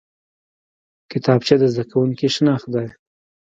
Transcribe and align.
کتابچه 1.11 1.55
د 1.61 1.63
زده 1.73 1.83
کوونکي 1.91 2.27
شناخت 2.35 2.67
دی 2.73 2.87